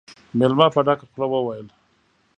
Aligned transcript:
مېلمه 0.37 0.67
په 0.75 0.81
ډکه 0.87 1.05
خوله 1.11 1.27
وويل: 1.29 1.67